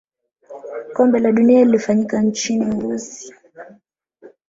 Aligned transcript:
kombe 0.93 1.19
la 1.19 1.31
dunia 1.31 1.65
lilifanyika 1.65 2.21
nchini 2.21 2.75
urusi 2.75 3.33